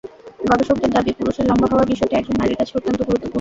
[0.45, 3.29] গবেষকদের দাবি, পুরুষের লম্বা হওয়ার বিষয়টি একজন নারীর কাছে অত্যন্ত গুরুত্বপূর্ণ।